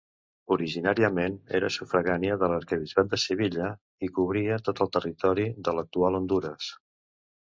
[0.53, 3.69] Originàriament era sufragània de l'arquebisbat de Sevilla,
[4.07, 6.71] i cobria tot el territori de l'actual Hondures.